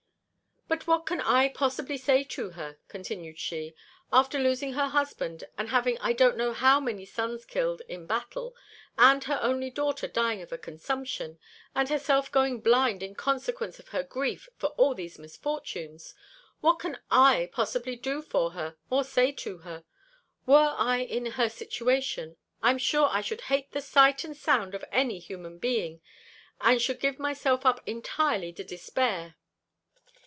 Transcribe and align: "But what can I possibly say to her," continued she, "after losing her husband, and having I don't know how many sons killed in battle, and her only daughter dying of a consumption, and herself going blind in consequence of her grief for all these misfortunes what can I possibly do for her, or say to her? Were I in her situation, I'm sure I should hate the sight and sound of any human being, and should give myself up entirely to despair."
"But 0.67 0.87
what 0.87 1.05
can 1.05 1.19
I 1.19 1.49
possibly 1.49 1.97
say 1.97 2.23
to 2.23 2.51
her," 2.51 2.77
continued 2.87 3.37
she, 3.37 3.75
"after 4.11 4.39
losing 4.39 4.71
her 4.71 4.87
husband, 4.87 5.43
and 5.57 5.67
having 5.67 5.97
I 5.97 6.13
don't 6.13 6.37
know 6.37 6.53
how 6.53 6.79
many 6.79 7.03
sons 7.05 7.43
killed 7.43 7.81
in 7.89 8.05
battle, 8.05 8.55
and 8.97 9.21
her 9.25 9.37
only 9.41 9.69
daughter 9.69 10.07
dying 10.07 10.41
of 10.41 10.53
a 10.53 10.57
consumption, 10.57 11.37
and 11.75 11.89
herself 11.89 12.31
going 12.31 12.61
blind 12.61 13.03
in 13.03 13.15
consequence 13.15 13.79
of 13.79 13.89
her 13.89 14.01
grief 14.01 14.47
for 14.55 14.67
all 14.69 14.95
these 14.95 15.19
misfortunes 15.19 16.15
what 16.61 16.79
can 16.79 16.99
I 17.11 17.49
possibly 17.51 17.97
do 17.97 18.21
for 18.21 18.51
her, 18.51 18.77
or 18.89 19.03
say 19.03 19.33
to 19.33 19.59
her? 19.59 19.83
Were 20.45 20.73
I 20.77 20.99
in 20.99 21.25
her 21.33 21.49
situation, 21.49 22.37
I'm 22.63 22.77
sure 22.77 23.09
I 23.11 23.19
should 23.19 23.41
hate 23.41 23.73
the 23.73 23.81
sight 23.81 24.23
and 24.23 24.37
sound 24.37 24.73
of 24.73 24.85
any 24.89 25.19
human 25.19 25.57
being, 25.57 25.99
and 26.61 26.81
should 26.81 27.01
give 27.01 27.19
myself 27.19 27.65
up 27.65 27.81
entirely 27.85 28.53
to 28.53 28.63
despair." 28.63 29.35